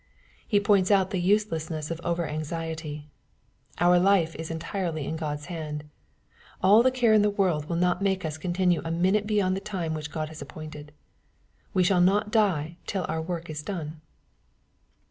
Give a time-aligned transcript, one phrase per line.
[0.47, 3.05] He points out the useUssnesa of over anxiety.
[3.77, 5.83] Our life is entirely in God's hand.
[6.63, 9.59] All the care in the world will not make us continue a minute beyond the
[9.61, 10.91] time which God has appointed.
[11.75, 14.01] We shall not die till our work is done.